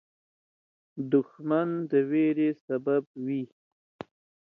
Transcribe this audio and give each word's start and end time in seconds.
دښمن 1.11 1.69
د 1.89 1.91
ویرې 2.09 2.49
سبب 2.65 3.03
وي 3.25 3.43